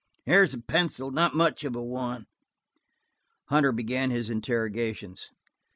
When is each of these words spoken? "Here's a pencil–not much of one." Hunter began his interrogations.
"Here's 0.25 0.55
a 0.55 0.59
pencil–not 0.59 1.35
much 1.35 1.63
of 1.63 1.75
one." 1.75 2.25
Hunter 3.49 3.71
began 3.71 4.09
his 4.09 4.31
interrogations. 4.31 5.29